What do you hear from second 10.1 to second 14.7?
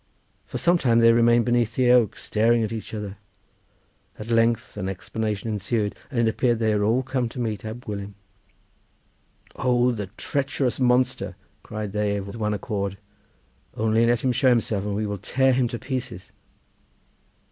treacherous monster!' cried they with one accord; 'only let him show